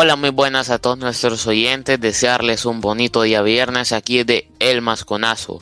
Hola, 0.00 0.14
muy 0.14 0.30
buenas 0.30 0.70
a 0.70 0.78
todos 0.78 0.96
nuestros 0.96 1.44
oyentes. 1.48 2.00
Desearles 2.00 2.66
un 2.66 2.80
bonito 2.80 3.22
día 3.22 3.42
viernes 3.42 3.90
aquí 3.90 4.22
de 4.22 4.48
El 4.60 4.80
Masconazo. 4.80 5.60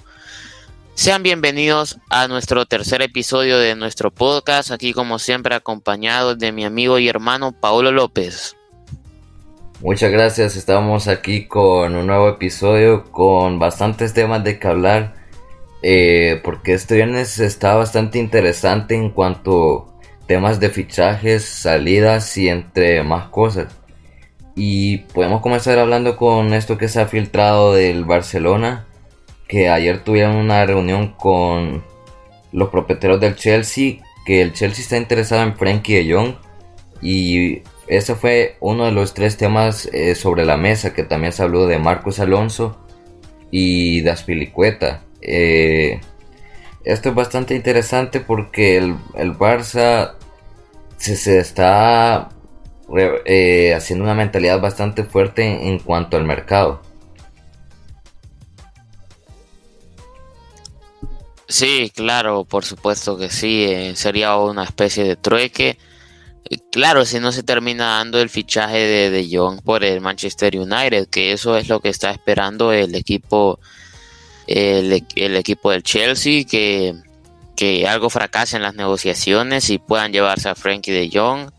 Sean 0.93 1.23
bienvenidos 1.23 1.97
a 2.11 2.29
nuestro 2.29 2.67
tercer 2.67 3.01
episodio 3.01 3.59
de 3.59 3.75
nuestro 3.77 4.11
podcast. 4.11 4.73
Aquí, 4.73 4.93
como 4.93 5.19
siempre, 5.19 5.55
acompañado 5.55 6.37
de 6.37 6.53
mi 6.53 6.67
amigo 6.67 6.99
y 6.99 7.09
hermano 7.09 7.53
Paulo 7.59 7.93
López. 7.93 8.59
Muchas 9.81 10.13
gracias. 10.13 10.55
Estamos 10.55 11.09
aquí 11.09 11.47
con 11.47 11.97
un 11.97 12.07
nuevo 12.07 12.29
episodio 12.29 13.11
con 13.11 13.59
bastantes 13.59 14.13
temas 14.13 14.45
de 14.45 14.59
que 14.59 14.69
hablar. 14.69 15.15
Eh, 15.81 16.43
porque 16.45 16.75
este 16.75 16.97
viernes 16.97 17.39
está 17.39 17.75
bastante 17.75 18.19
interesante 18.19 18.97
en 18.97 19.09
cuanto 19.09 19.95
a 20.21 20.27
temas 20.27 20.61
de 20.61 20.69
fichajes, 20.69 21.43
salidas 21.43 22.37
y 22.37 22.51
entre 22.51 23.03
más 23.03 23.29
cosas. 23.29 23.69
Y 24.57 24.99
podemos 25.13 25.43
comenzar 25.43 25.79
hablando 25.79 26.17
con 26.17 26.55
esto 26.55 26.79
que 26.79 26.89
se 26.89 27.01
ha 27.01 27.07
filtrado 27.07 27.75
del 27.75 28.07
Barcelona, 28.07 28.87
que 29.47 29.69
ayer 29.69 30.03
tuvieron 30.03 30.35
una 30.37 30.65
reunión 30.65 31.13
con 31.13 31.85
los 32.53 32.71
propietarios 32.71 33.21
del 33.21 33.37
Chelsea, 33.37 33.99
que 34.25 34.41
el 34.41 34.55
Chelsea 34.55 34.83
está 34.83 34.97
interesado 34.97 35.43
en 35.43 35.57
Frankie 35.57 35.95
de 35.95 36.13
Jong 36.13 36.35
y 37.03 37.63
ese 37.87 38.15
fue 38.15 38.57
uno 38.61 38.87
de 38.87 38.93
los 38.93 39.13
tres 39.13 39.37
temas 39.37 39.89
eh, 39.93 40.15
sobre 40.15 40.47
la 40.47 40.57
mesa, 40.57 40.95
que 40.95 41.05
también 41.05 41.35
se 41.35 41.43
habló 41.43 41.67
de 41.67 41.79
Marcos 41.79 42.19
Alonso 42.19 42.79
y 43.51 44.01
de 44.01 44.11
Aspilicueta. 44.11 45.03
Eh, 45.21 46.01
esto 46.83 47.11
es 47.11 47.15
bastante 47.15 47.55
interesante 47.55 48.21
porque 48.21 48.79
el, 48.79 48.97
el 49.17 49.35
Barça 49.35 50.15
se 50.97 51.39
está 51.39 52.31
eh, 52.95 53.75
haciendo 53.75 54.05
una 54.05 54.15
mentalidad 54.15 54.61
bastante 54.61 55.03
fuerte 55.05 55.69
en, 55.69 55.79
cuanto 55.81 56.17
al 56.17 56.25
mercado. 56.25 56.83
Sí, 61.49 61.93
claro, 61.95 62.45
por 62.45 62.65
supuesto 62.65 63.17
que 63.17 63.29
sí, 63.29 63.65
eh, 63.65 63.97
sería 63.97 64.37
una 64.37 64.65
especie 64.65 65.05
de 65.05 65.17
trueque. 65.17 65.79
Claro, 66.71 67.05
si 67.05 67.19
no 67.19 67.33
se 67.33 67.43
termina 67.43 67.97
dando 67.99 68.21
el 68.21 68.29
fichaje 68.29 68.79
de 68.79 69.11
De 69.11 69.29
Jong 69.31 69.63
por 69.63 69.83
el 69.83 70.01
Manchester 70.01 70.57
United, 70.57 71.09
que 71.09 71.33
eso 71.33 71.57
es 71.57 71.69
lo 71.69 71.81
que 71.81 71.89
está 71.89 72.11
esperando 72.13 72.73
el 72.73 72.95
equipo, 72.95 73.59
el, 74.47 74.93
equipo 74.93 75.73
del 75.73 75.83
Chelsea, 75.83 76.45
que, 76.45 76.95
que 77.57 77.89
algo 77.89 78.11
fracase 78.11 78.57
en 78.57 78.63
las 78.63 78.77
negociaciones 78.77 79.71
y 79.71 79.79
puedan 79.79 80.13
llevarse 80.13 80.49
a 80.49 80.55
Frankie 80.55 80.93
De 80.93 81.11
Jong 81.13 81.51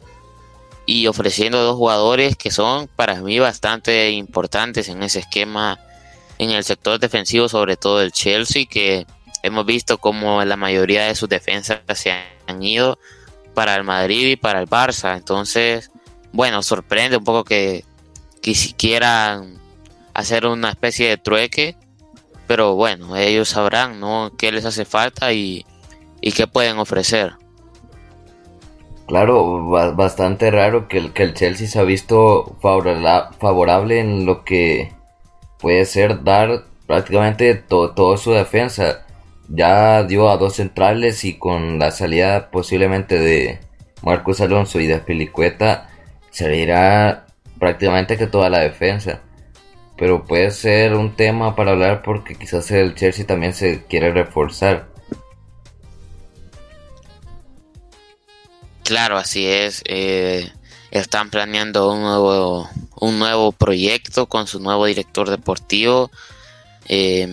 y 0.87 1.05
ofreciendo 1.05 1.61
dos 1.61 1.75
jugadores 1.75 2.35
que 2.37 2.49
son 2.49 2.87
para 2.87 3.21
mí 3.21 3.37
bastante 3.37 4.09
importantes 4.11 4.87
en 4.87 5.03
ese 5.03 5.19
esquema 5.19 5.79
en 6.39 6.51
el 6.51 6.63
sector 6.63 6.97
defensivo, 6.99 7.49
sobre 7.49 7.77
todo 7.77 8.01
el 8.01 8.11
Chelsea, 8.11 8.65
que 8.65 9.05
hemos 9.43 9.65
visto 9.65 9.97
como 9.97 10.43
la 10.45 10.55
mayoría 10.55 11.05
de 11.05 11.15
sus 11.15 11.27
defensas 11.27 11.79
se 11.93 12.11
han 12.47 12.63
ido 12.63 12.97
para 13.53 13.75
el 13.75 13.83
Madrid 13.83 14.27
y 14.27 14.35
para 14.37 14.61
el 14.61 14.67
Barça. 14.67 15.17
Entonces, 15.17 15.91
bueno, 16.31 16.63
sorprende 16.63 17.17
un 17.17 17.23
poco 17.23 17.43
que, 17.43 17.83
que 18.41 18.99
hacer 20.13 20.45
una 20.45 20.69
especie 20.69 21.09
de 21.09 21.17
trueque, 21.17 21.75
pero 22.45 22.75
bueno, 22.75 23.17
ellos 23.17 23.49
sabrán 23.49 23.99
¿no? 23.99 24.31
qué 24.37 24.51
les 24.51 24.63
hace 24.63 24.85
falta 24.85 25.33
y, 25.33 25.65
y 26.21 26.31
qué 26.31 26.47
pueden 26.47 26.77
ofrecer. 26.79 27.33
Claro, 29.07 29.69
bastante 29.95 30.51
raro 30.51 30.89
que 30.89 30.97
el, 30.97 31.13
que 31.13 31.23
el 31.23 31.33
Chelsea 31.33 31.67
se 31.67 31.79
ha 31.79 31.83
visto 31.83 32.57
favorable 32.61 34.01
en 34.01 34.25
lo 34.25 34.43
que 34.43 34.91
puede 35.59 35.85
ser 35.85 36.23
dar 36.25 36.65
prácticamente 36.87 37.55
toda 37.55 38.17
su 38.17 38.31
defensa. 38.33 39.05
Ya 39.47 40.03
dio 40.03 40.29
a 40.29 40.35
dos 40.35 40.55
centrales 40.57 41.23
y 41.23 41.35
con 41.35 41.79
la 41.79 41.91
salida 41.91 42.51
posiblemente 42.51 43.17
de 43.17 43.59
Marcos 44.03 44.41
Alonso 44.41 44.79
y 44.81 44.87
de 44.87 44.99
Pelicueta 44.99 45.89
salirá 46.31 47.27
prácticamente 47.59 48.17
que 48.17 48.27
toda 48.27 48.49
la 48.49 48.59
defensa. 48.59 49.21
Pero 49.97 50.25
puede 50.25 50.51
ser 50.51 50.95
un 50.95 51.15
tema 51.15 51.55
para 51.55 51.71
hablar 51.71 52.01
porque 52.03 52.35
quizás 52.35 52.69
el 52.71 52.93
Chelsea 52.95 53.25
también 53.25 53.53
se 53.53 53.85
quiere 53.85 54.11
reforzar. 54.11 54.87
Claro, 58.87 59.17
así 59.17 59.45
es. 59.45 59.81
Eh, 59.83 60.49
están 60.91 61.29
planeando 61.29 61.91
un 61.91 61.99
nuevo, 62.03 62.69
un 63.01 63.19
nuevo 63.19 63.51
proyecto 63.51 64.27
con 64.27 64.47
su 64.47 64.61
nuevo 64.61 64.85
director 64.85 65.29
deportivo. 65.29 66.09
Eh, 66.87 67.27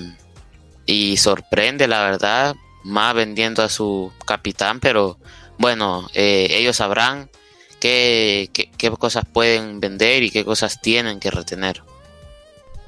y 0.85 1.17
sorprende, 1.17 1.87
la 1.87 2.03
verdad, 2.03 2.57
más 2.83 3.15
vendiendo 3.15 3.63
a 3.63 3.69
su 3.69 4.11
capitán, 4.27 4.81
pero 4.81 5.17
bueno, 5.57 6.09
eh, 6.15 6.49
ellos 6.51 6.79
sabrán 6.79 7.31
qué, 7.81 8.51
qué, 8.53 8.91
cosas 8.91 9.25
pueden 9.25 9.79
vender 9.79 10.25
y 10.25 10.31
qué 10.31 10.45
cosas 10.45 10.81
tienen 10.81 11.21
que 11.21 11.31
retener. 11.31 11.85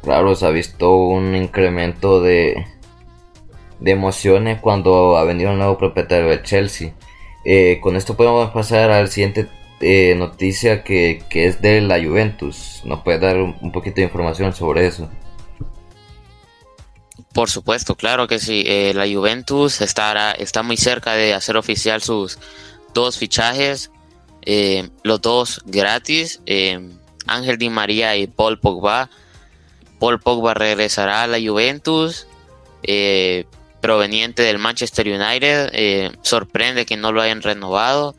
Claro, 0.03 0.35
se 0.35 0.45
ha 0.45 0.51
visto 0.51 0.93
un 0.97 1.37
incremento 1.37 2.21
de, 2.21 2.67
de 3.79 3.91
emociones 3.93 4.61
cuando 4.61 5.17
ha 5.19 5.23
venido 5.23 5.53
el 5.53 5.59
nuevo 5.59 5.79
propietario 5.79 6.31
de 6.31 6.43
Chelsea. 6.43 6.95
Eh, 7.49 7.79
con 7.81 7.95
esto 7.95 8.17
podemos 8.17 8.51
pasar 8.51 8.91
al 8.91 9.09
siguiente 9.09 9.47
eh, 9.79 10.17
noticia 10.17 10.83
que, 10.83 11.23
es 11.31 11.63
de 11.63 11.81
la 11.81 12.03
Juventus. 12.03 12.81
¿Nos 12.85 13.03
puede 13.03 13.21
dar 13.21 13.37
un, 13.37 13.71
poquito 13.71 13.97
de 13.97 14.03
información 14.03 14.53
sobre 14.53 14.89
eso? 14.89 15.09
Por 17.33 17.49
supuesto, 17.49 17.95
claro 17.95 18.27
que 18.27 18.41
sí. 18.41 18.65
Eh, 18.67 18.93
la 18.97 19.07
Juventus 19.07 19.81
estará, 19.81 20.33
está 20.33 20.65
muy 20.65 20.77
cerca 20.77 21.13
de 21.13 21.35
hacer 21.35 21.57
oficial 21.57 22.03
sus 22.03 22.41
dos 22.93 23.17
fichajes, 23.17 23.93
los 25.05 25.21
dos 25.21 25.63
gratis. 25.67 26.41
Ángel 27.29 27.59
Di 27.59 27.71
María 27.71 28.17
y 28.17 28.27
Paul 28.27 28.59
Pogba. 28.59 29.09
Paul 30.01 30.19
Pogba 30.19 30.53
regresará 30.55 31.23
a 31.23 31.27
la 31.29 31.39
Juventus 31.39 32.27
proveniente 33.87 34.43
del 34.43 34.59
Manchester 34.59 35.07
United. 35.07 35.71
Eh, 35.73 36.11
sorprende 36.23 36.85
que 36.87 36.97
no 36.97 37.13
lo 37.13 37.23
hayan 37.23 37.41
renovado. 37.41 38.17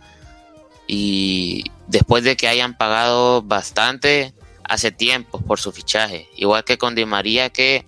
Y 0.88 1.66
después 1.88 2.23
de 2.23 2.38
que 2.38 2.47
hayan 2.47 2.78
pagado 2.78 3.41
bastante 3.41 4.33
hace 4.63 4.91
tiempo 4.94 5.41
por 5.41 5.59
su 5.59 5.73
fichaje. 5.73 6.29
Igual 6.38 6.63
que 6.63 6.77
con 6.77 6.95
Di 6.95 7.06
María 7.06 7.50
que 7.50 7.85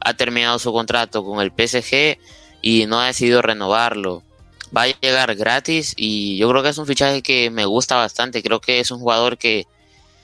ha 0.00 0.14
terminado 0.14 0.58
su 0.58 0.72
contrato 0.72 1.22
con 1.22 1.42
el 1.42 1.52
PSG 1.52 2.18
y 2.62 2.86
no 2.86 2.98
ha 2.98 3.08
decidido 3.08 3.42
renovarlo. 3.42 4.22
Va 4.74 4.84
a 4.84 4.86
llegar 4.86 5.34
gratis 5.34 5.92
y 5.98 6.38
yo 6.38 6.48
creo 6.48 6.62
que 6.62 6.70
es 6.70 6.78
un 6.78 6.86
fichaje 6.86 7.20
que 7.20 7.50
me 7.50 7.66
gusta 7.66 7.96
bastante. 7.96 8.42
Creo 8.42 8.62
que 8.62 8.80
es 8.80 8.90
un 8.90 9.00
jugador 9.00 9.36
que 9.36 9.66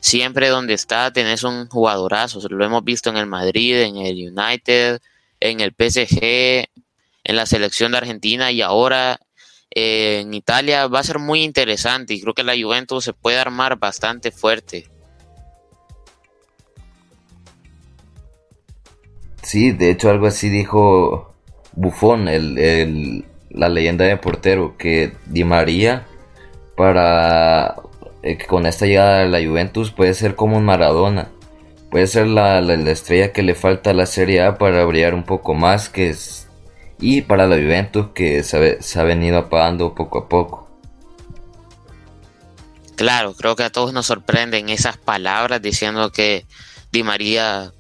siempre 0.00 0.49
donde 0.49 0.73
está 0.73 1.12
tenés 1.12 1.43
un 1.43 1.69
jugadorazo. 1.69 2.40
Lo 2.49 2.64
hemos 2.64 2.82
visto 2.82 3.11
en 3.11 3.19
el 3.19 3.26
Madrid, 3.26 3.76
en 3.82 3.99
el 3.99 4.34
United, 4.34 5.02
en 5.44 5.61
el 5.61 5.73
PSG, 5.73 6.70
en 7.25 7.37
la 7.37 7.47
selección 7.47 7.93
de 7.93 7.99
Argentina 7.99 8.53
y 8.53 8.62
ahora 8.62 9.19
eh, 9.75 10.21
en 10.21 10.35
Italia 10.35 10.87
va 10.87 11.00
a 11.00 11.05
ser 11.05 11.19
muy 11.19 11.43
interesante 11.43 12.15
y 12.15 12.21
creo 12.21 12.35
que 12.35 12.44
la 12.44 12.55
Juventus 12.55 13.05
se 13.05 13.12
puede 13.12 13.38
armar 13.38 13.79
bastante 13.79 14.31
fuerte. 14.31 14.88
Sí, 19.43 19.73
de 19.73 19.91
hecho 19.91 20.11
algo 20.11 20.26
así 20.26 20.49
dijo 20.49 21.35
Buffon, 21.73 22.29
el, 22.29 23.25
la 23.50 23.69
leyenda 23.69 24.05
de 24.05 24.17
portero, 24.17 24.76
que 24.79 25.12
Di 25.26 25.44
María 25.44 26.06
para 26.76 27.76
eh, 28.23 28.38
con 28.47 28.67
esta 28.67 28.87
llegada 28.87 29.21
de 29.21 29.29
la 29.29 29.47
Juventus 29.47 29.91
puede 29.91 30.15
ser 30.15 30.35
como 30.35 30.56
un 30.56 30.65
Maradona. 30.65 31.31
Puede 31.91 32.06
ser 32.06 32.26
la, 32.26 32.61
la, 32.61 32.76
la, 32.76 32.91
estrella 32.91 33.32
que 33.32 33.43
le 33.43 33.55
falta 33.55 33.91
a 33.91 33.94
la 33.94 34.06
Serie 34.06 34.43
A 34.43 34.56
para 34.56 34.85
brillar 34.85 35.15
un 35.15 35.23
poco 35.23 35.55
más, 35.55 35.88
que 35.88 36.15
y 37.00 37.23
para 37.23 37.46
la 37.46 37.56
Juventus 37.56 38.08
que 38.14 38.43
se, 38.43 38.99
ha 38.99 39.02
venido 39.02 39.38
apagando 39.38 39.94
poco 39.94 40.19
a 40.19 40.29
poco. 40.29 40.69
Claro, 42.96 43.35
creo 43.35 43.56
que 43.56 43.64
a 43.64 43.70
todos 43.70 43.93
nos 43.93 44.06
sorprenden 44.06 44.69
esas 44.69 44.96
palabras 44.96 45.61
diciendo 45.61 46.12
que 46.12 46.46
Di 46.93 47.02
María 47.02 47.73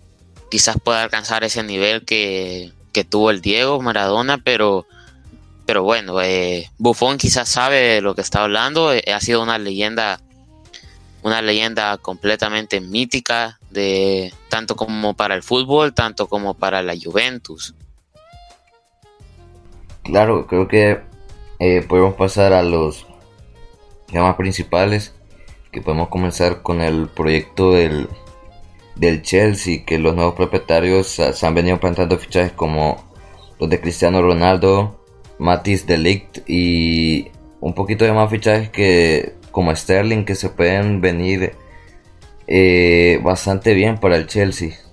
quizás 0.50 0.76
pueda 0.82 1.02
alcanzar 1.02 1.44
ese 1.44 1.62
nivel 1.62 2.04
que, 2.04 2.72
tuvo 3.08 3.30
el 3.30 3.40
Diego 3.40 3.80
Maradona, 3.80 4.38
pero, 4.38 4.86
pero 5.66 5.82
bueno, 5.84 6.20
eh, 6.20 6.70
Buffon 6.78 7.18
quizás 7.18 7.48
sabe 7.48 7.76
de 7.76 8.00
lo 8.00 8.14
que 8.14 8.20
está 8.20 8.42
hablando, 8.42 8.92
eh, 8.92 9.04
ha 9.14 9.20
sido 9.20 9.42
una 9.42 9.58
leyenda, 9.58 10.20
una 11.22 11.42
leyenda 11.42 11.96
completamente 11.98 12.80
mítica 12.80 13.58
de 13.70 14.32
tanto 14.48 14.76
como 14.76 15.14
para 15.14 15.34
el 15.34 15.42
fútbol, 15.42 15.94
tanto 15.94 16.28
como 16.28 16.54
para 16.54 16.82
la 16.82 16.94
Juventus. 17.00 17.74
Claro, 20.04 20.46
creo 20.46 20.68
que 20.68 21.00
eh, 21.58 21.82
podemos 21.88 22.14
pasar 22.14 22.52
a 22.52 22.62
los 22.62 23.06
temas 24.06 24.36
principales. 24.36 25.14
que 25.72 25.82
podemos 25.82 26.08
comenzar 26.08 26.62
con 26.62 26.80
el 26.80 27.08
proyecto 27.08 27.72
del, 27.72 28.08
del 28.94 29.22
Chelsea, 29.22 29.84
que 29.84 29.98
los 29.98 30.14
nuevos 30.14 30.34
propietarios 30.34 31.08
se 31.08 31.46
han 31.46 31.54
venido 31.54 31.80
plantando 31.80 32.16
fichajes 32.16 32.52
como 32.52 33.02
los 33.58 33.68
de 33.68 33.80
Cristiano 33.80 34.22
Ronaldo, 34.22 35.04
Matis 35.38 35.86
Delict 35.86 36.48
y 36.48 37.28
un 37.60 37.74
poquito 37.74 38.04
de 38.04 38.12
más 38.12 38.30
fichajes 38.30 38.68
que 38.70 39.34
como 39.50 39.74
Sterling 39.74 40.24
que 40.24 40.34
se 40.36 40.50
pueden 40.50 41.00
venir 41.00 41.54
eh, 42.46 43.20
bastante 43.22 43.74
bien 43.74 43.98
para 43.98 44.16
el 44.16 44.26
Chelsea. 44.26 44.83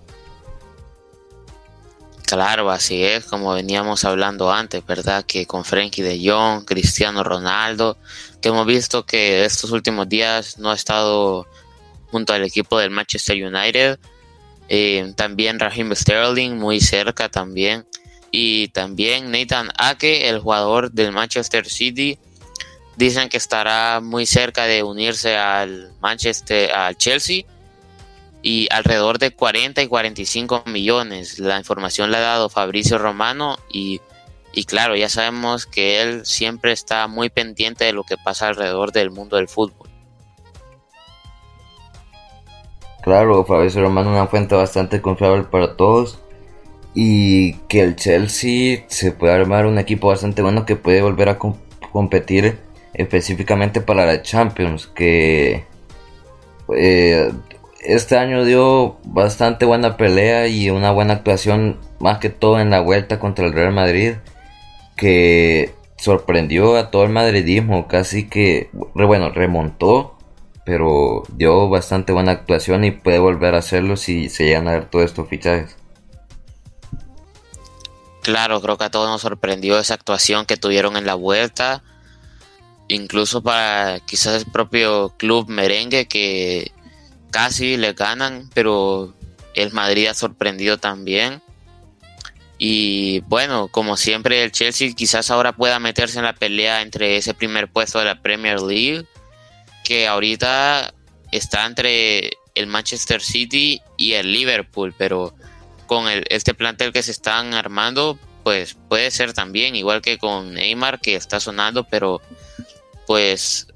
Claro, 2.32 2.72
así 2.72 3.04
es, 3.04 3.26
como 3.26 3.54
veníamos 3.54 4.06
hablando 4.06 4.54
antes, 4.54 4.86
¿verdad? 4.86 5.26
Que 5.26 5.46
con 5.46 5.66
Frankie 5.66 6.02
de 6.02 6.18
Jong, 6.24 6.64
Cristiano 6.64 7.26
Ronaldo, 7.26 7.98
que 8.42 8.48
hemos 8.48 8.66
visto 8.66 9.06
que 9.06 9.44
estos 9.44 9.72
últimos 9.72 10.08
días 10.08 10.58
no 10.58 10.72
ha 10.72 10.76
estado 10.76 11.46
junto 12.10 12.32
al 12.32 12.46
equipo 12.46 12.80
del 12.80 12.90
Manchester 12.90 13.36
United. 13.36 14.00
Eh, 14.70 15.12
también 15.18 15.60
Raheem 15.60 15.94
Sterling, 15.94 16.52
muy 16.52 16.80
cerca 16.80 17.28
también. 17.28 17.86
Y 18.32 18.70
también 18.70 19.30
Nathan 19.30 19.68
Ake, 19.78 20.30
el 20.30 20.40
jugador 20.40 20.90
del 20.90 21.12
Manchester 21.12 21.68
City, 21.68 22.18
dicen 22.96 23.28
que 23.28 23.36
estará 23.36 24.00
muy 24.00 24.26
cerca 24.26 24.64
de 24.68 24.84
unirse 24.84 25.36
al 25.36 25.92
Manchester, 26.00 26.72
al 26.72 26.96
Chelsea 26.96 27.44
y 28.42 28.68
alrededor 28.72 29.20
de 29.20 29.32
40 29.32 29.82
y 29.82 29.88
45 29.88 30.64
millones. 30.68 31.40
La 31.40 31.58
información 31.58 32.12
la 32.12 32.20
ha 32.20 32.22
dado 32.22 32.50
Fabricio 32.50 32.98
Romano 32.98 33.58
y, 33.70 34.02
y, 34.54 34.66
claro, 34.66 34.96
ya 34.96 35.10
sabemos 35.10 35.66
que 35.66 36.02
él 36.02 36.26
siempre 36.26 36.72
está 36.72 37.08
muy 37.08 37.30
pendiente 37.30 37.86
de 37.86 37.94
lo 37.94 38.04
que 38.04 38.18
pasa 38.18 38.48
alrededor 38.48 38.92
del 38.92 39.12
mundo 39.12 39.38
del 39.38 39.48
fútbol. 39.48 39.90
Claro, 43.04 43.46
Fabricio 43.46 43.82
Romano 43.82 44.12
es 44.12 44.18
una 44.18 44.28
fuente 44.28 44.56
bastante 44.56 45.02
confiable 45.02 45.44
para 45.44 45.76
todos 45.76 46.20
y 46.94 47.54
que 47.68 47.82
el 47.82 47.96
Chelsea 47.96 48.84
se 48.88 49.12
puede 49.12 49.34
armar 49.34 49.66
un 49.66 49.80
equipo 49.80 50.10
bastante 50.10 50.42
bueno 50.42 50.66
que 50.66 50.76
puede 50.76 51.02
volver 51.02 51.30
a 51.30 51.40
competir 51.92 52.60
específicamente 52.94 53.82
para 53.82 54.06
la 54.06 54.22
Champions 54.22 54.88
que 54.88 55.66
eh, 56.76 57.32
este 57.82 58.18
año 58.18 58.46
dio 58.46 58.98
bastante 59.04 59.66
buena 59.66 59.98
pelea 59.98 60.48
y 60.48 60.70
una 60.70 60.92
buena 60.92 61.14
actuación 61.14 61.80
más 62.00 62.20
que 62.20 62.30
todo 62.30 62.60
en 62.60 62.70
la 62.70 62.80
vuelta 62.80 63.20
contra 63.20 63.46
el 63.46 63.54
Real 63.54 63.74
Madrid 63.74 64.14
que 64.96 65.74
sorprendió 65.98 66.78
a 66.78 66.92
todo 66.92 67.04
el 67.04 67.10
madridismo 67.10 67.88
casi 67.88 68.28
que 68.28 68.70
bueno 68.94 69.30
remontó 69.30 70.18
pero 70.64 71.24
dio 71.36 71.70
bastante 71.70 72.14
buena 72.14 72.32
actuación 72.32 72.84
y 72.84 72.92
puede 72.92 73.20
volver 73.20 73.56
a 73.56 73.60
hacerlo 73.60 73.98
si 73.98 74.30
se 74.30 74.46
llegan 74.46 74.68
a 74.68 74.74
ver 74.74 74.86
todos 74.86 75.06
estos 75.06 75.28
fichajes 75.28 75.76
Claro, 78.22 78.62
creo 78.62 78.78
que 78.78 78.84
a 78.84 78.92
todos 78.92 79.10
nos 79.10 79.22
sorprendió 79.22 79.80
esa 79.80 79.96
actuación 79.96 80.46
que 80.46 80.58
tuvieron 80.58 80.96
en 80.96 81.06
la 81.06 81.16
vuelta. 81.16 81.84
Incluso 82.88 83.42
para 83.42 84.00
quizás 84.02 84.44
el 84.44 84.52
propio 84.52 85.14
club 85.18 85.50
merengue 85.50 86.08
que 86.08 86.72
casi 87.32 87.78
le 87.78 87.94
ganan, 87.94 88.50
pero 88.54 89.16
el 89.56 89.72
Madrid 89.72 90.08
ha 90.08 90.14
sorprendido 90.14 90.78
también. 90.78 91.42
Y 92.58 93.22
bueno, 93.22 93.70
como 93.70 93.98
siempre 93.98 94.44
el 94.44 94.52
Chelsea 94.52 94.94
quizás 94.96 95.32
ahora 95.32 95.54
pueda 95.54 95.80
meterse 95.80 96.20
en 96.20 96.26
la 96.26 96.34
pelea 96.34 96.82
entre 96.82 97.18
ese 97.18 97.34
primer 97.34 97.68
puesto 97.68 97.98
de 97.98 98.06
la 98.06 98.22
Premier 98.22 98.62
League, 98.62 99.06
que 99.84 100.08
ahorita 100.08 100.94
está 101.32 101.66
entre 101.66 102.32
el 102.54 102.68
Manchester 102.68 103.22
City 103.22 103.82
y 103.98 104.14
el 104.14 104.32
Liverpool, 104.32 104.94
pero 104.96 105.34
con 105.88 106.08
el, 106.08 106.24
este 106.30 106.54
plantel 106.54 106.94
que 106.94 107.02
se 107.02 107.12
están 107.12 107.56
armando, 107.56 108.20
pues 108.44 108.78
puede 108.88 109.10
ser 109.10 109.34
también, 109.34 109.76
igual 109.76 110.02
que 110.02 110.20
con 110.20 110.54
Neymar 110.54 111.00
que 111.00 111.16
está 111.16 111.40
sonando, 111.40 111.86
pero 111.86 112.22
pues 113.08 113.68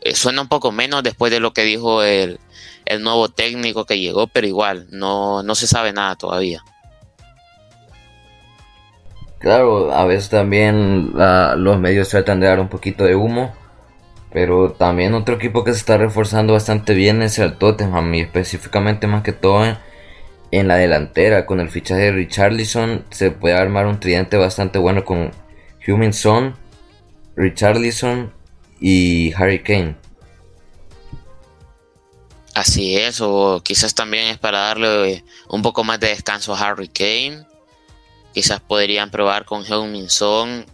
eh, 0.00 0.14
suena 0.14 0.42
un 0.42 0.48
poco 0.48 0.72
menos 0.72 1.02
después 1.02 1.30
de 1.30 1.40
lo 1.40 1.52
que 1.52 1.64
dijo 1.64 2.02
el, 2.02 2.40
el 2.92 3.02
nuevo 3.02 3.28
técnico 3.28 3.84
que 3.84 3.98
llegó, 3.98 4.26
pero 4.26 4.46
igual, 4.46 4.86
no, 4.90 5.42
no 5.42 5.54
se 5.54 5.66
sabe 5.66 5.92
nada 5.92 6.16
todavía. 6.16 6.62
Claro, 9.42 9.92
a 9.92 10.04
veces 10.04 10.30
también 10.30 11.12
los 11.14 11.78
medios 11.80 12.08
tratan 12.08 12.38
de 12.38 12.46
dar 12.46 12.60
un 12.60 12.68
poquito 12.68 13.02
de 13.02 13.16
humo, 13.16 13.52
pero 14.32 14.70
también 14.70 15.14
otro 15.14 15.34
equipo 15.34 15.64
que 15.64 15.72
se 15.72 15.78
está 15.78 15.96
reforzando 15.98 16.52
bastante 16.52 16.94
bien 16.94 17.22
es 17.22 17.40
el 17.40 17.54
Tottenham 17.58 18.14
y 18.14 18.20
específicamente 18.20 19.08
más 19.08 19.24
que 19.24 19.32
todo 19.32 19.64
en, 20.52 20.68
la 20.68 20.76
delantera 20.76 21.44
con 21.44 21.58
el 21.58 21.70
fichaje 21.70 22.02
de 22.02 22.12
Richarlison 22.12 23.04
se 23.10 23.32
puede 23.32 23.56
armar 23.56 23.86
un 23.88 23.98
tridente 23.98 24.36
bastante 24.36 24.78
bueno 24.78 25.04
con 25.04 25.32
Huminson, 25.88 26.54
Richarlison 27.34 28.32
y 28.80 29.32
Harry 29.34 29.58
Kane. 29.58 29.96
Así 32.54 32.96
es, 32.96 33.20
o 33.20 33.62
quizás 33.64 33.94
también 33.94 34.26
es 34.26 34.38
para 34.38 34.58
darle 34.60 35.24
un 35.48 35.62
poco 35.62 35.84
más 35.84 35.98
de 36.00 36.08
descanso 36.08 36.54
a 36.54 36.60
Harry 36.60 36.88
Kane. 36.88 37.46
Quizás 38.34 38.60
podrían 38.60 39.10
probar 39.10 39.46
con 39.46 39.64
Heung-Min 39.64 40.10
Son, 40.10 40.66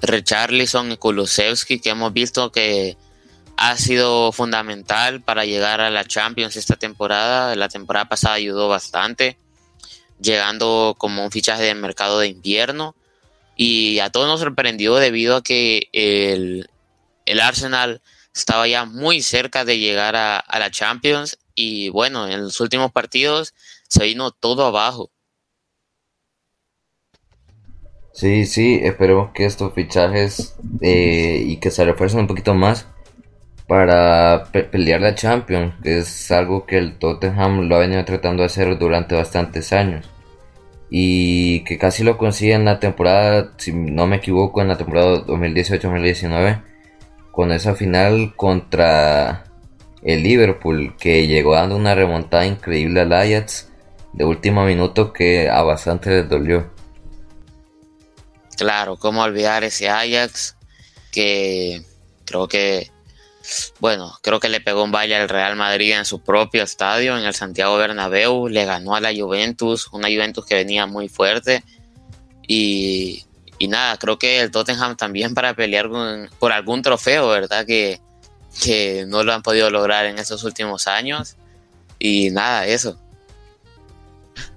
Richarlison 0.00 0.92
y 0.92 0.96
Kulusevski, 0.96 1.80
que 1.80 1.90
hemos 1.90 2.12
visto 2.12 2.50
que 2.50 2.96
ha 3.56 3.76
sido 3.76 4.32
fundamental 4.32 5.20
para 5.20 5.44
llegar 5.44 5.80
a 5.80 5.90
la 5.90 6.04
Champions 6.04 6.56
esta 6.56 6.76
temporada. 6.76 7.54
La 7.56 7.68
temporada 7.68 8.08
pasada 8.08 8.34
ayudó 8.36 8.68
bastante, 8.68 9.36
llegando 10.20 10.96
como 10.96 11.24
un 11.24 11.30
fichaje 11.30 11.64
de 11.64 11.74
mercado 11.74 12.18
de 12.20 12.28
invierno. 12.28 12.94
Y 13.54 13.98
a 13.98 14.10
todos 14.10 14.26
nos 14.26 14.40
sorprendió 14.40 14.94
debido 14.96 15.36
a 15.36 15.42
que 15.42 15.88
el, 15.92 16.70
el 17.26 17.40
Arsenal 17.40 18.02
estaba 18.34 18.66
ya 18.66 18.84
muy 18.84 19.22
cerca 19.22 19.64
de 19.64 19.78
llegar 19.78 20.16
a, 20.16 20.44
la 20.58 20.70
Champions 20.70 21.38
y 21.54 21.90
bueno, 21.90 22.28
en 22.28 22.44
los 22.44 22.60
últimos 22.60 22.92
partidos 22.92 23.54
se 23.88 24.04
vino 24.04 24.30
todo 24.30 24.66
abajo. 24.66 25.10
Sí, 28.14 28.46
sí, 28.46 28.80
esperemos 28.82 29.30
que 29.32 29.46
estos 29.46 29.72
fichajes 29.74 30.54
eh, 30.80 31.42
y 31.46 31.56
que 31.56 31.70
se 31.70 31.84
refuercen 31.84 32.20
un 32.20 32.26
poquito 32.26 32.54
más 32.54 32.86
para 33.66 34.50
pelear 34.52 35.00
la 35.00 35.14
Champions, 35.14 35.74
que 35.82 35.98
es 35.98 36.30
algo 36.30 36.66
que 36.66 36.76
el 36.76 36.98
Tottenham 36.98 37.68
lo 37.68 37.76
ha 37.76 37.80
venido 37.80 38.04
tratando 38.04 38.42
de 38.42 38.46
hacer 38.46 38.78
durante 38.78 39.14
bastantes 39.14 39.72
años 39.72 40.06
y 40.90 41.64
que 41.64 41.78
casi 41.78 42.04
lo 42.04 42.18
consigue 42.18 42.52
en 42.52 42.66
la 42.66 42.78
temporada, 42.80 43.54
si 43.56 43.72
no 43.72 44.06
me 44.06 44.16
equivoco, 44.16 44.60
en 44.60 44.68
la 44.68 44.76
temporada 44.76 45.24
2018-2019 45.24 46.71
con 47.32 47.50
esa 47.50 47.74
final 47.74 48.34
contra 48.36 49.44
el 50.02 50.22
Liverpool 50.22 50.94
que 50.98 51.26
llegó 51.26 51.54
dando 51.54 51.76
una 51.76 51.94
remontada 51.94 52.46
increíble 52.46 53.00
al 53.00 53.12
Ajax 53.12 53.70
de 54.12 54.24
último 54.24 54.64
minuto 54.64 55.12
que 55.12 55.48
a 55.48 55.62
bastante 55.62 56.10
les 56.10 56.28
dolió. 56.28 56.70
Claro, 58.56 58.96
cómo 58.96 59.22
olvidar 59.22 59.64
ese 59.64 59.88
Ajax 59.88 60.56
que 61.10 61.82
creo 62.24 62.46
que 62.46 62.90
bueno, 63.80 64.12
creo 64.22 64.38
que 64.38 64.48
le 64.48 64.60
pegó 64.60 64.84
un 64.84 64.92
baile 64.92 65.16
al 65.16 65.28
Real 65.28 65.56
Madrid 65.56 65.94
en 65.94 66.04
su 66.04 66.20
propio 66.20 66.62
estadio, 66.62 67.18
en 67.18 67.24
el 67.24 67.34
Santiago 67.34 67.76
Bernabéu, 67.76 68.48
le 68.48 68.64
ganó 68.64 68.94
a 68.94 69.00
la 69.00 69.12
Juventus, 69.12 69.88
una 69.92 70.08
Juventus 70.08 70.46
que 70.46 70.54
venía 70.54 70.86
muy 70.86 71.08
fuerte 71.08 71.64
y 72.46 73.24
y 73.62 73.68
nada, 73.68 73.96
creo 73.96 74.18
que 74.18 74.40
el 74.40 74.50
Tottenham 74.50 74.96
también 74.96 75.34
para 75.34 75.54
pelear 75.54 75.88
por 76.40 76.50
algún 76.50 76.82
trofeo, 76.82 77.28
¿verdad? 77.28 77.64
Que, 77.64 78.00
que 78.60 79.04
no 79.06 79.22
lo 79.22 79.32
han 79.32 79.42
podido 79.42 79.70
lograr 79.70 80.04
en 80.06 80.18
estos 80.18 80.42
últimos 80.42 80.88
años. 80.88 81.36
Y 81.96 82.30
nada, 82.30 82.66
eso. 82.66 82.98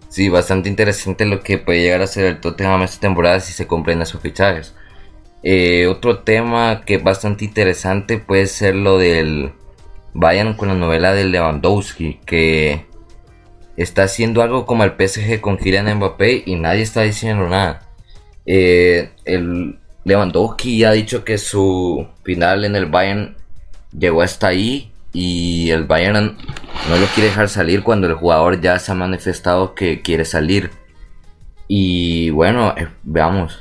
Sí, 0.09 0.27
bastante 0.27 0.69
interesante 0.69 1.27
lo 1.27 1.41
que 1.41 1.59
puede 1.59 1.83
llegar 1.83 2.01
a 2.01 2.07
ser 2.07 2.25
el 2.25 2.41
Tottenham 2.41 2.81
esta 2.81 2.99
temporada 3.01 3.39
si 3.41 3.53
se 3.53 3.67
comprende 3.67 4.07
sus 4.07 4.21
fichajes. 4.21 4.73
Eh, 5.43 5.85
otro 5.85 6.23
tema 6.23 6.81
que 6.83 6.95
es 6.95 7.03
bastante 7.03 7.45
interesante 7.45 8.17
puede 8.17 8.47
ser 8.47 8.73
lo 8.73 8.97
del 8.97 9.53
Bayern 10.15 10.55
con 10.55 10.69
la 10.69 10.73
novela 10.73 11.13
de 11.13 11.25
Lewandowski, 11.25 12.21
que 12.25 12.87
está 13.77 14.01
haciendo 14.01 14.41
algo 14.41 14.65
como 14.65 14.83
el 14.83 14.93
PSG 14.97 15.41
con 15.41 15.57
Kylian 15.57 15.95
Mbappé 15.97 16.41
y 16.47 16.55
nadie 16.55 16.81
está 16.81 17.03
diciendo 17.03 17.47
nada. 17.47 17.84
Eh, 18.45 19.11
el 19.25 19.79
Lewandowski 20.03 20.83
ha 20.83 20.91
dicho 20.91 21.23
que 21.23 21.37
su 21.37 22.07
final 22.23 22.63
en 22.65 22.75
el 22.75 22.85
Bayern 22.85 23.35
llegó 23.97 24.21
hasta 24.21 24.47
ahí 24.47 24.91
y 25.13 25.71
el 25.71 25.85
Bayern 25.85 26.37
no 26.89 26.97
lo 26.97 27.05
quiere 27.07 27.29
dejar 27.29 27.49
salir 27.49 27.83
cuando 27.83 28.07
el 28.07 28.13
jugador 28.13 28.61
ya 28.61 28.77
se 28.79 28.91
ha 28.91 28.95
manifestado 28.95 29.73
que 29.73 30.01
quiere 30.01 30.25
salir. 30.25 30.71
Y 31.67 32.29
bueno, 32.29 32.75
eh, 32.77 32.87
veamos. 33.03 33.57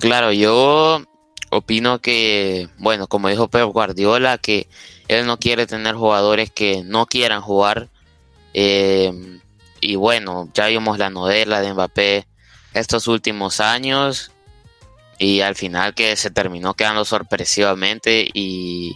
Claro, 0.00 0.32
yo 0.32 1.02
opino 1.50 2.00
que, 2.00 2.68
bueno, 2.78 3.06
como 3.06 3.28
dijo 3.28 3.48
Pep 3.48 3.66
Guardiola, 3.66 4.38
que 4.38 4.66
él 5.08 5.26
no 5.26 5.38
quiere 5.38 5.66
tener 5.66 5.94
jugadores 5.94 6.50
que 6.50 6.82
no 6.82 7.06
quieran 7.06 7.42
jugar. 7.42 7.90
Eh, 8.54 9.38
y 9.82 9.96
bueno, 9.96 10.48
ya 10.54 10.68
vimos 10.68 10.96
la 10.96 11.10
novela 11.10 11.60
de 11.60 11.74
Mbappé 11.74 12.26
estos 12.72 13.08
últimos 13.08 13.58
años 13.60 14.30
y 15.18 15.40
al 15.40 15.56
final 15.56 15.92
que 15.94 16.14
se 16.16 16.30
terminó 16.30 16.74
quedando 16.74 17.04
sorpresivamente 17.04 18.30
y, 18.32 18.94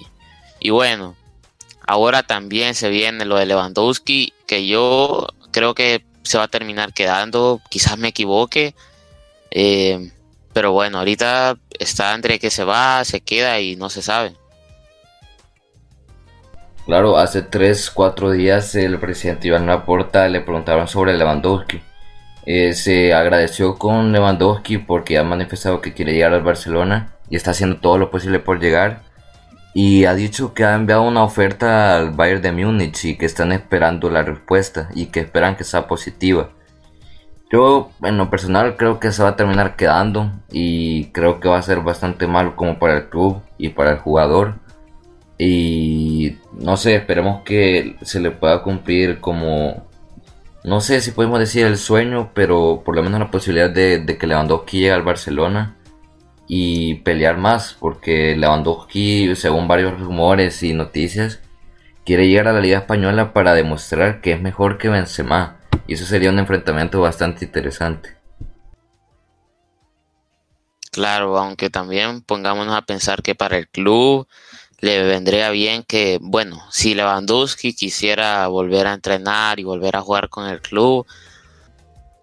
y 0.60 0.70
bueno, 0.70 1.16
ahora 1.86 2.22
también 2.22 2.76
se 2.76 2.88
viene 2.88 3.24
lo 3.24 3.36
de 3.36 3.46
Lewandowski 3.46 4.32
que 4.46 4.68
yo 4.68 5.26
creo 5.50 5.74
que 5.74 6.04
se 6.22 6.38
va 6.38 6.44
a 6.44 6.48
terminar 6.48 6.94
quedando, 6.94 7.60
quizás 7.68 7.98
me 7.98 8.08
equivoque, 8.08 8.76
eh, 9.50 10.12
pero 10.52 10.70
bueno, 10.70 10.98
ahorita 10.98 11.58
está 11.80 12.14
entre 12.14 12.38
que 12.38 12.50
se 12.50 12.62
va, 12.62 13.04
se 13.04 13.20
queda 13.20 13.60
y 13.60 13.74
no 13.74 13.90
se 13.90 14.02
sabe. 14.02 14.36
Claro, 16.86 17.18
hace 17.18 17.42
3, 17.42 17.90
4 17.90 18.30
días 18.30 18.76
el 18.76 19.00
presidente 19.00 19.48
Iván 19.48 19.66
Laporta 19.66 20.28
le 20.28 20.40
preguntaron 20.40 20.86
sobre 20.86 21.16
Lewandowski. 21.16 21.82
Eh, 22.44 22.74
se 22.74 23.12
agradeció 23.12 23.76
con 23.76 24.12
Lewandowski 24.12 24.78
porque 24.78 25.18
ha 25.18 25.24
manifestado 25.24 25.80
que 25.80 25.94
quiere 25.94 26.12
llegar 26.12 26.32
al 26.32 26.44
Barcelona 26.44 27.12
y 27.28 27.34
está 27.34 27.50
haciendo 27.50 27.78
todo 27.78 27.98
lo 27.98 28.12
posible 28.12 28.38
por 28.38 28.60
llegar. 28.60 29.02
Y 29.74 30.04
ha 30.04 30.14
dicho 30.14 30.54
que 30.54 30.64
ha 30.64 30.76
enviado 30.76 31.02
una 31.02 31.24
oferta 31.24 31.96
al 31.96 32.12
Bayern 32.12 32.40
de 32.40 32.52
Múnich 32.52 33.04
y 33.04 33.18
que 33.18 33.26
están 33.26 33.50
esperando 33.50 34.08
la 34.08 34.22
respuesta 34.22 34.88
y 34.94 35.06
que 35.06 35.18
esperan 35.18 35.56
que 35.56 35.64
sea 35.64 35.88
positiva. 35.88 36.50
Yo, 37.50 37.90
en 38.02 38.16
lo 38.16 38.30
personal, 38.30 38.76
creo 38.76 39.00
que 39.00 39.10
se 39.10 39.24
va 39.24 39.30
a 39.30 39.36
terminar 39.36 39.74
quedando 39.74 40.30
y 40.52 41.06
creo 41.06 41.40
que 41.40 41.48
va 41.48 41.58
a 41.58 41.62
ser 41.62 41.80
bastante 41.80 42.28
malo 42.28 42.54
como 42.54 42.78
para 42.78 42.96
el 42.96 43.08
club 43.08 43.42
y 43.58 43.70
para 43.70 43.90
el 43.90 43.98
jugador 43.98 44.54
y 45.38 46.38
no 46.52 46.76
sé, 46.76 46.96
esperemos 46.96 47.42
que 47.42 47.96
se 48.02 48.20
le 48.20 48.30
pueda 48.30 48.62
cumplir 48.62 49.20
como, 49.20 49.86
no 50.64 50.80
sé 50.80 51.00
si 51.00 51.10
podemos 51.10 51.38
decir 51.38 51.66
el 51.66 51.76
sueño, 51.76 52.30
pero 52.34 52.82
por 52.84 52.96
lo 52.96 53.02
menos 53.02 53.20
la 53.20 53.30
posibilidad 53.30 53.70
de, 53.70 54.04
que 54.18 54.26
Lewandowski 54.26 54.78
llegue 54.78 54.92
al 54.92 55.02
Barcelona 55.02 55.76
y 56.48 56.94
pelear 56.96 57.36
más, 57.36 57.76
porque 57.78 58.36
Lewandowski, 58.36 59.36
según 59.36 59.68
varios 59.68 60.00
rumores 60.00 60.62
y 60.62 60.72
noticias, 60.72 61.40
quiere 62.04 62.28
llegar 62.28 62.48
a 62.48 62.52
la 62.52 62.60
Liga 62.60 62.78
Española 62.78 63.32
para 63.32 63.52
demostrar 63.52 64.20
que 64.20 64.32
es 64.32 64.40
mejor 64.40 64.78
que 64.78 64.88
Benzema. 64.88 65.58
Y 65.88 65.94
eso 65.94 66.04
sería 66.04 66.30
un 66.30 66.38
enfrentamiento 66.38 67.00
bastante 67.00 67.44
interesante. 67.44 68.16
Claro, 70.90 71.36
aunque 71.36 71.68
también 71.68 72.22
pongámonos 72.22 72.74
a 72.74 72.82
pensar 72.82 73.22
que 73.22 73.34
para 73.34 73.58
el 73.58 73.68
club 73.68 74.26
le 74.80 75.02
vendría 75.04 75.50
bien 75.50 75.82
que, 75.82 76.18
bueno, 76.20 76.62
si 76.70 76.94
Lewandowski 76.94 77.74
quisiera 77.74 78.46
volver 78.48 78.86
a 78.86 78.94
entrenar 78.94 79.58
y 79.58 79.64
volver 79.64 79.96
a 79.96 80.02
jugar 80.02 80.28
con 80.28 80.46
el 80.46 80.60
club, 80.60 81.06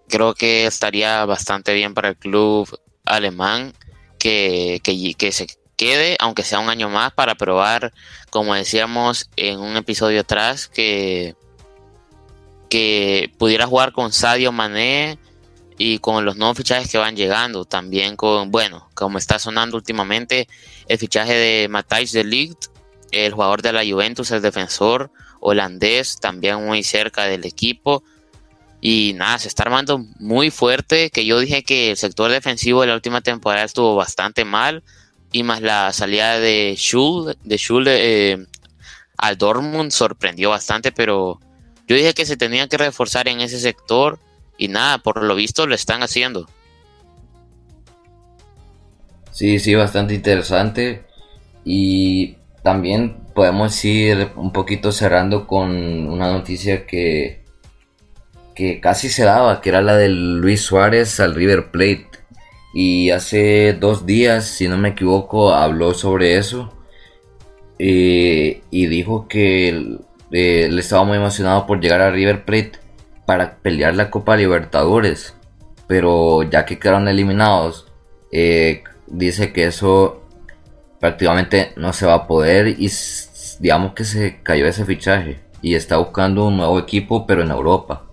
creo 0.08 0.34
que 0.36 0.66
estaría 0.66 1.26
bastante 1.26 1.74
bien 1.74 1.94
para 1.94 2.10
el 2.10 2.16
club 2.16 2.68
alemán 3.06 3.74
que, 4.20 4.80
que, 4.84 5.32
se 5.32 5.48
quede, 5.76 6.16
aunque 6.20 6.44
sea 6.44 6.60
un 6.60 6.70
año 6.70 6.90
más, 6.90 7.12
para 7.14 7.36
probar, 7.36 7.92
como 8.30 8.54
decíamos 8.54 9.30
en 9.36 9.60
un 9.60 9.76
episodio 9.76 10.22
atrás, 10.22 10.68
que, 10.68 11.36
que 12.70 13.32
pudiera 13.38 13.68
jugar 13.68 13.92
con 13.92 14.14
Sadio 14.14 14.52
Mané 14.52 15.18
y 15.78 15.98
con 15.98 16.24
los 16.24 16.38
nuevos 16.38 16.58
fichajes 16.58 16.90
que 16.90 17.00
van 17.00 17.16
llegando, 17.16 17.66
también 17.66 18.16
con, 18.16 18.52
bueno, 18.52 18.88
como 18.94 19.18
está 19.18 19.40
sonando 19.40 19.76
últimamente, 19.76 20.48
el 20.88 20.98
fichaje 20.98 21.34
de 21.34 21.68
Matthijs 21.70 22.12
de 22.12 22.24
Ligt, 22.24 22.66
el 23.12 23.34
jugador 23.34 23.62
de 23.62 23.74
la 23.74 23.86
Juventus, 23.86 24.32
el 24.32 24.42
defensor 24.42 25.12
holandés, 25.40 26.20
también 26.20 26.66
muy 26.66 26.84
cerca 26.84 27.24
del 27.26 27.46
equipo. 27.46 28.04
Y 28.82 29.14
nada, 29.16 29.40
se 29.40 29.48
está 29.48 29.64
armando 29.64 30.00
muy 30.20 30.52
fuerte, 30.52 31.10
que 31.10 31.26
yo 31.26 31.40
dije 31.40 31.64
que 31.64 31.92
el 31.92 31.98
sector 31.98 32.32
defensivo 32.32 32.82
de 32.82 32.88
la 32.88 32.96
última 32.96 33.22
temporada 33.22 33.66
estuvo 33.66 33.96
bastante 33.96 34.44
mal, 34.46 34.84
y 35.34 35.44
más 35.44 35.62
la 35.62 35.92
salida 35.92 36.40
de 36.40 36.76
Schul, 36.78 37.36
eh, 37.88 38.46
al 39.18 39.38
Dortmund 39.38 39.92
sorprendió 39.92 40.52
bastante, 40.52 40.92
pero 40.92 41.40
yo 41.88 41.96
dije 41.96 42.14
que 42.14 42.26
se 42.26 42.38
tenía 42.38 42.68
que 42.68 42.78
reforzar 42.78 43.28
en 43.28 43.42
ese 43.42 43.60
sector 43.60 44.20
y 44.58 44.68
nada, 44.68 45.00
por 45.00 45.24
lo 45.24 45.36
visto 45.36 45.66
lo 45.66 45.76
están 45.76 46.04
haciendo. 46.04 46.48
Sí, 49.34 49.58
sí, 49.58 49.74
bastante 49.74 50.14
interesante. 50.14 51.04
Y 51.66 52.38
también 52.62 53.18
podemos 53.34 53.84
ir 53.84 54.30
un 54.36 54.54
poquito 54.54 54.92
cerrando 54.92 55.48
con 55.48 55.72
una 56.08 56.32
noticia 56.32 56.86
que, 56.86 57.42
que 58.54 58.80
casi 58.80 59.10
se 59.10 59.24
daba, 59.24 59.60
que 59.60 59.70
era 59.70 59.82
la 59.82 59.98
de 59.98 60.10
Luis 60.10 60.62
Suárez 60.62 61.20
al 61.20 61.34
River 61.34 61.72
Plate. 61.72 62.08
Y 62.76 63.10
hace 63.10 63.74
dos 63.74 64.06
días, 64.06 64.46
si 64.46 64.68
no 64.68 64.78
me 64.78 64.90
equivoco, 64.90 65.52
habló 65.52 65.96
sobre 65.96 66.38
eso. 66.38 66.72
Eh, 67.80 68.62
y 68.70 68.86
dijo 68.86 69.28
que 69.28 69.98
eh, 70.32 70.70
le 70.72 70.80
estaba 70.80 71.04
muy 71.06 71.18
emocionado 71.18 71.66
por 71.66 71.82
llegar 71.82 72.02
a 72.02 72.12
River 72.12 72.46
Plate 72.46 72.74
para 73.26 73.58
pelear 73.58 73.96
la 73.96 74.12
Copa 74.12 74.38
Libertadores. 74.38 75.34
Pero 75.88 76.44
ya 76.44 76.66
que 76.66 76.78
quedaron 76.78 77.08
eliminados, 77.08 77.88
eh, 78.32 78.84
dice 79.14 79.54
que 79.54 79.66
eso 79.66 80.22
prácticamente 81.00 81.74
no 81.76 81.94
se 81.94 82.06
va 82.06 82.16
a 82.16 82.28
poder 82.28 82.68
y 82.68 82.92
digamos 83.60 83.94
que 83.94 84.04
se 84.04 84.42
cayó 84.42 84.68
ese 84.68 84.86
fichaje 84.86 85.40
y 85.62 85.76
está 85.76 85.98
buscando 85.98 86.46
un 86.46 86.58
nuevo 86.58 86.80
equipo 86.80 87.26
pero 87.26 87.44
en 87.44 87.52
Europa. 87.52 88.04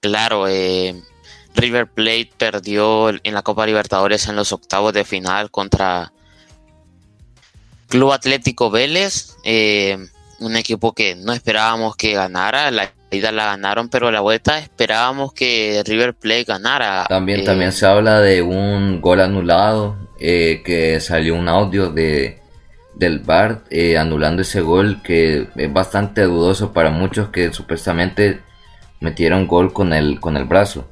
Claro, 0.00 0.48
eh, 0.48 1.00
River 1.54 1.88
Plate 1.88 2.30
perdió 2.36 3.10
en 3.10 3.34
la 3.34 3.42
Copa 3.42 3.66
Libertadores 3.66 4.28
en 4.28 4.36
los 4.36 4.52
octavos 4.52 4.92
de 4.92 5.04
final 5.04 5.50
contra 5.50 6.12
Club 7.88 8.12
Atlético 8.12 8.70
Vélez. 8.70 9.36
Eh, 9.44 9.98
un 10.40 10.56
equipo 10.56 10.92
que 10.92 11.14
no 11.14 11.32
esperábamos 11.32 11.94
que 11.96 12.14
ganara. 12.14 12.70
La 12.70 12.92
ida 13.16 13.32
la 13.32 13.46
ganaron, 13.46 13.88
pero 13.88 14.10
la 14.10 14.20
vuelta 14.20 14.58
esperábamos 14.58 15.32
que 15.32 15.82
River 15.86 16.14
Plate 16.14 16.44
ganara. 16.44 17.06
También, 17.08 17.40
eh, 17.40 17.44
también 17.44 17.72
se 17.72 17.86
habla 17.86 18.20
de 18.20 18.42
un 18.42 19.00
gol 19.00 19.20
anulado, 19.20 19.96
eh, 20.18 20.62
que 20.64 21.00
salió 21.00 21.34
un 21.34 21.48
audio 21.48 21.90
de 21.90 22.38
del 22.94 23.20
VAR 23.20 23.62
eh, 23.70 23.96
anulando 23.96 24.42
ese 24.42 24.60
gol 24.60 25.00
que 25.02 25.48
es 25.56 25.72
bastante 25.72 26.24
dudoso 26.24 26.74
para 26.74 26.90
muchos 26.90 27.30
que 27.30 27.50
supuestamente 27.50 28.42
metieron 29.00 29.46
gol 29.46 29.72
con 29.72 29.92
el 29.92 30.20
con 30.20 30.36
el 30.36 30.44
brazo. 30.44 30.86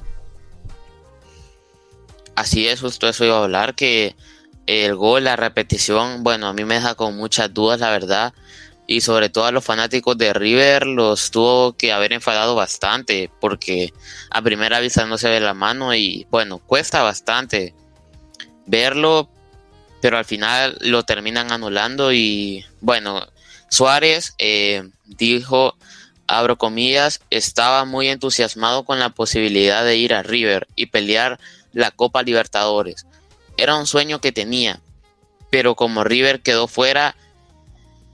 Así 2.35 2.67
es, 2.67 2.81
justo 2.81 3.09
eso 3.09 3.25
iba 3.25 3.37
a 3.37 3.45
hablar 3.45 3.75
que 3.75 4.17
el 4.67 4.95
gol, 4.95 5.25
la 5.25 5.37
repetición, 5.37 6.23
bueno, 6.23 6.47
a 6.47 6.53
mí 6.53 6.65
me 6.65 6.77
deja 6.77 6.95
con 6.95 7.17
muchas 7.17 7.53
dudas, 7.53 7.81
la 7.81 7.91
verdad 7.91 8.33
y 8.90 9.02
sobre 9.02 9.28
todo 9.28 9.44
a 9.44 9.52
los 9.52 9.64
fanáticos 9.64 10.18
de 10.18 10.32
River 10.32 10.85
los 10.85 11.30
tuvo 11.30 11.76
que 11.76 11.92
haber 11.92 12.12
enfadado 12.12 12.56
bastante 12.56 13.30
porque 13.40 13.94
a 14.32 14.42
primera 14.42 14.80
vista 14.80 15.06
no 15.06 15.16
se 15.16 15.28
ve 15.30 15.38
la 15.38 15.54
mano 15.54 15.94
y 15.94 16.26
bueno, 16.28 16.59
cuesta 16.59 17.00
bastante 17.00 17.73
verlo, 18.66 19.28
pero 20.02 20.18
al 20.18 20.25
final 20.25 20.76
lo 20.80 21.04
terminan 21.04 21.52
anulando 21.52 22.12
y 22.12 22.66
bueno, 22.80 23.28
Suárez 23.68 24.35
eh, 24.38 24.82
dijo, 25.06 25.76
abro 26.26 26.59
comillas, 26.59 27.20
estaba 27.30 27.85
muy 27.85 28.09
entusiasmado 28.09 28.85
con 28.85 28.99
la 28.99 29.11
posibilidad 29.11 29.85
de 29.85 29.99
ir 29.99 30.14
a 30.14 30.25
River 30.25 30.66
y 30.75 30.87
pelear 30.87 31.38
la 31.73 31.92
Copa 31.92 32.25
Libertadores. 32.25 33.06
Era 33.56 33.76
un 33.76 33.87
sueño 33.87 34.20
que 34.20 34.32
tenía, 34.32 34.80
pero 35.49 35.76
como 35.76 36.02
River 36.02 36.40
quedó 36.40 36.66
fuera, 36.66 37.14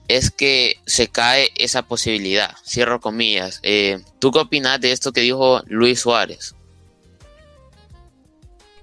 es 0.09 0.31
que 0.31 0.77
se 0.87 1.09
cae 1.09 1.49
esa 1.57 1.83
posibilidad. 1.83 2.51
Cierro 2.65 3.01
comillas. 3.01 3.61
Eh, 3.63 4.01
¿Tú 4.19 4.31
qué 4.31 4.41
opinas 4.41 4.81
de 4.81 4.93
esto 4.93 5.13
que 5.13 5.21
dijo 5.21 5.63
Luis 5.67 6.01
Suárez? 6.01 6.55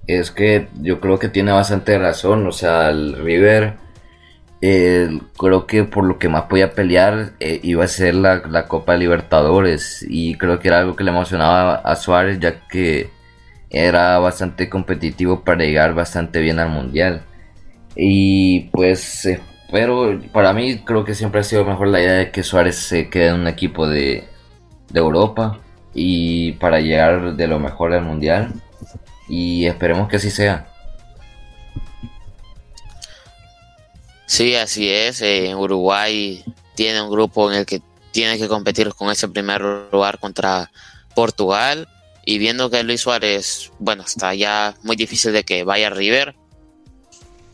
Es 0.07 0.31
que 0.31 0.67
yo 0.81 0.99
creo 0.99 1.19
que 1.19 1.29
tiene 1.29 1.51
bastante 1.51 1.97
razón. 1.97 2.45
O 2.45 2.51
sea, 2.51 2.89
el 2.89 3.15
River, 3.23 3.75
eh, 4.61 5.19
creo 5.37 5.65
que 5.65 5.83
por 5.85 6.03
lo 6.03 6.19
que 6.19 6.29
más 6.29 6.43
podía 6.43 6.73
pelear 6.73 7.33
eh, 7.39 7.59
iba 7.63 7.85
a 7.85 7.87
ser 7.87 8.15
la, 8.15 8.43
la, 8.49 8.67
Copa 8.67 8.95
Libertadores. 8.97 10.05
Y 10.07 10.35
creo 10.35 10.59
que 10.59 10.67
era 10.67 10.79
algo 10.79 10.95
que 10.95 11.03
le 11.03 11.11
emocionaba 11.11 11.75
a 11.75 11.95
Suárez, 11.95 12.39
ya 12.39 12.67
que 12.67 13.09
era 13.69 14.19
bastante 14.19 14.69
competitivo 14.69 15.43
para 15.43 15.63
llegar 15.63 15.93
bastante 15.93 16.41
bien 16.41 16.59
al 16.59 16.69
Mundial. 16.69 17.23
Y 17.95 18.69
pues 18.71 19.27
pero 19.73 20.21
para 20.31 20.53
mí 20.53 20.83
creo 20.85 21.03
que 21.03 21.15
siempre 21.15 21.41
ha 21.41 21.43
sido 21.43 21.65
mejor 21.65 21.87
la 21.87 21.99
idea 21.99 22.13
de 22.13 22.31
que 22.31 22.43
Suárez 22.43 22.75
se 22.77 23.09
quede 23.09 23.29
en 23.29 23.41
un 23.41 23.47
equipo 23.47 23.87
de, 23.87 24.29
Europa 24.93 25.59
y 25.95 26.51
para 26.53 26.79
llegar 26.79 27.35
de 27.35 27.47
lo 27.47 27.57
mejor 27.57 27.91
al 27.91 28.03
mundial. 28.03 28.53
Y 29.27 29.65
esperemos 29.65 30.07
que 30.07 30.17
así 30.17 30.29
sea. 30.29 30.67
Sí, 34.27 34.53
así 34.53 34.91
es. 34.91 35.23
Eh, 35.23 35.55
Uruguay 35.55 36.43
tiene 36.75 37.01
un 37.01 37.09
grupo 37.09 37.51
en 37.51 37.57
el 37.57 37.65
que 37.65 37.81
tiene 38.11 38.37
que 38.37 38.47
competir 38.47 38.93
con 38.93 39.09
ese 39.09 39.27
primer 39.27 39.63
lugar 39.91 40.19
contra 40.19 40.69
Portugal. 41.15 41.87
Y 42.23 42.37
viendo 42.37 42.69
que 42.69 42.83
Luis 42.83 43.01
Suárez, 43.01 43.71
bueno, 43.79 44.03
está 44.03 44.35
ya 44.35 44.75
muy 44.83 44.95
difícil 44.95 45.33
de 45.33 45.43
que 45.43 45.63
vaya 45.63 45.87
a 45.87 45.89
River. 45.89 46.35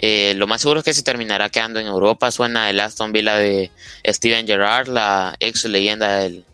Eh, 0.02 0.34
lo 0.36 0.48
más 0.48 0.62
seguro 0.62 0.80
es 0.80 0.86
que 0.86 0.94
se 0.94 1.04
terminará 1.04 1.50
quedando 1.50 1.80
en 1.80 1.88
Europa. 1.88 2.32
Suena 2.32 2.70
el 2.70 2.80
Aston 2.80 3.12
Villa 3.12 3.36
de 3.36 3.70
Steven 4.06 4.48
Gerrard, 4.48 4.88
la 4.88 5.36
ex 5.40 5.66
leyenda 5.66 6.20
del, 6.20 6.46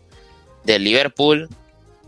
Liverpool. 0.64 1.48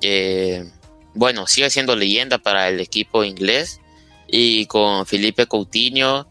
Eh, 0.00 0.68
bueno, 1.14 1.46
sigue 1.46 1.70
siendo 1.70 1.94
leyenda 1.94 2.38
para 2.38 2.68
el 2.68 2.80
equipo 2.80 3.22
inglés. 3.22 3.80
Y 4.26 4.66
con 4.66 5.06
Felipe 5.06 5.46
Coutinho, 5.46 6.28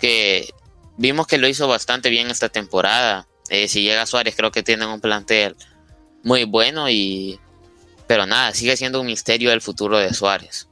que 0.00 0.52
vimos 0.96 1.26
que 1.26 1.38
lo 1.38 1.48
hizo 1.48 1.68
bastante 1.68 2.10
bien 2.10 2.30
esta 2.30 2.48
temporada. 2.48 3.28
Eh, 3.48 3.68
si 3.68 3.82
llega 3.82 4.06
Suárez, 4.06 4.34
creo 4.36 4.50
que 4.50 4.62
tienen 4.62 4.88
un 4.88 5.00
plantel 5.00 5.56
muy 6.24 6.44
bueno 6.44 6.90
y 6.90 7.38
pero 8.08 8.26
nada, 8.26 8.54
sigue 8.54 8.76
siendo 8.76 9.00
un 9.00 9.06
misterio 9.06 9.52
el 9.52 9.60
futuro 9.60 9.98
de 9.98 10.12
Suárez. 10.14 10.67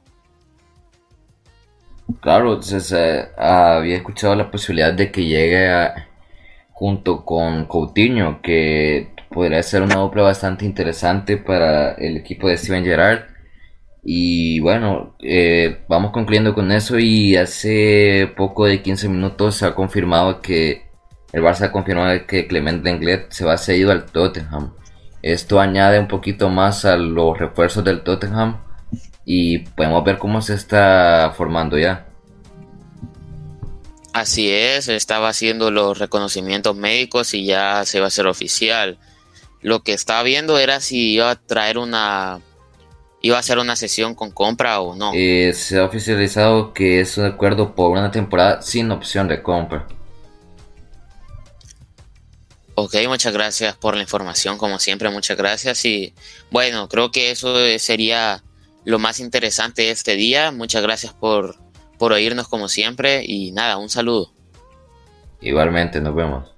Claro, 2.21 2.53
entonces 2.53 2.91
eh, 2.93 3.27
había 3.37 3.97
escuchado 3.97 4.35
la 4.35 4.49
posibilidad 4.49 4.93
de 4.93 5.11
que 5.11 5.25
llegue 5.25 5.69
junto 6.71 7.25
con 7.25 7.65
Coutinho, 7.65 8.41
que 8.41 9.09
podría 9.29 9.61
ser 9.63 9.81
una 9.81 9.95
dupla 9.95 10.23
bastante 10.23 10.65
interesante 10.65 11.37
para 11.37 11.93
el 11.93 12.17
equipo 12.17 12.47
de 12.47 12.57
Steven 12.57 12.85
Gerrard. 12.85 13.25
Y 14.03 14.59
bueno, 14.61 15.15
eh, 15.19 15.79
vamos 15.89 16.11
concluyendo 16.11 16.53
con 16.53 16.71
eso 16.71 16.97
y 16.97 17.35
hace 17.35 18.31
poco 18.37 18.65
de 18.65 18.81
15 18.81 19.09
minutos 19.09 19.55
se 19.57 19.65
ha 19.65 19.75
confirmado 19.75 20.41
que 20.41 20.83
el 21.33 21.43
Barça 21.43 21.63
ha 21.65 21.71
confirmado 21.71 22.25
que 22.25 22.47
Clement 22.47 22.83
Lenglet 22.85 23.31
se 23.31 23.43
va 23.43 23.57
cedido 23.57 23.91
al 23.91 24.05
Tottenham. 24.05 24.73
Esto 25.21 25.59
añade 25.59 25.99
un 25.99 26.07
poquito 26.07 26.49
más 26.49 26.85
a 26.85 26.95
los 26.95 27.37
refuerzos 27.37 27.83
del 27.83 28.01
Tottenham 28.01 28.66
y 29.29 29.59
podemos 29.59 30.05
ver 30.05 30.17
cómo 30.17 30.41
se 30.41 30.53
está 30.53 31.33
formando 31.35 31.77
ya. 31.77 32.07
Así 34.13 34.49
es, 34.49 34.87
estaba 34.87 35.27
haciendo 35.27 35.69
los 35.69 35.99
reconocimientos 35.99 36.77
médicos 36.77 37.33
y 37.33 37.45
ya 37.45 37.83
se 37.85 37.99
va 37.99 38.05
a 38.05 38.07
hacer 38.07 38.25
oficial. 38.25 38.97
Lo 39.61 39.83
que 39.83 39.91
estaba 39.91 40.23
viendo 40.23 40.57
era 40.57 40.79
si 40.79 41.11
iba 41.11 41.29
a 41.29 41.35
traer 41.35 41.77
una 41.77 42.39
iba 43.21 43.35
a 43.35 43.41
hacer 43.41 43.59
una 43.59 43.75
sesión 43.75 44.15
con 44.15 44.31
compra 44.31 44.79
o 44.79 44.95
no. 44.95 45.11
Eh, 45.13 45.51
se 45.53 45.77
ha 45.77 45.83
oficializado 45.83 46.73
que 46.73 47.01
es 47.01 47.17
un 47.17 47.25
acuerdo 47.25 47.75
por 47.75 47.91
una 47.91 48.09
temporada 48.09 48.61
sin 48.61 48.89
opción 48.91 49.27
de 49.27 49.43
compra. 49.43 49.87
Ok, 52.75 52.95
muchas 53.07 53.33
gracias 53.33 53.75
por 53.75 53.95
la 53.95 54.03
información, 54.03 54.57
como 54.57 54.79
siempre, 54.79 55.09
muchas 55.09 55.35
gracias. 55.35 55.83
Y 55.83 56.13
bueno, 56.49 56.87
creo 56.87 57.11
que 57.11 57.31
eso 57.31 57.55
sería 57.77 58.43
lo 58.87 58.99
más 58.99 59.19
interesante 59.19 59.81
de 59.81 59.91
este 59.91 60.15
día. 60.15 60.49
Muchas 60.51 60.81
gracias 60.81 61.13
por, 61.13 61.57
por 61.99 62.13
oírnos 62.13 62.47
como 62.47 62.69
siempre 62.69 63.21
y 63.25 63.51
nada, 63.51 63.75
un 63.75 63.89
saludo. 63.89 64.31
Igualmente, 65.41 65.99
nos 65.99 66.15
vemos. 66.15 66.55